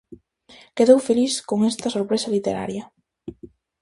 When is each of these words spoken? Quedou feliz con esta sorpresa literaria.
Quedou 0.77 0.99
feliz 1.09 1.33
con 1.49 1.59
esta 1.71 1.87
sorpresa 1.95 2.33
literaria. 2.35 2.83